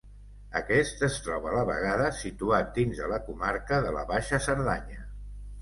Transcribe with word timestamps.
Aquest 0.59 1.03
es 1.07 1.17
troba 1.27 1.51
a 1.51 1.53
la 1.57 1.65
vegada 1.67 2.07
situat 2.21 2.73
dins 2.79 3.03
de 3.03 3.13
la 3.15 3.23
comarca 3.29 3.81
de 3.87 3.95
la 3.99 4.05
Baixa 4.15 4.45
Cerdanya. 4.49 5.07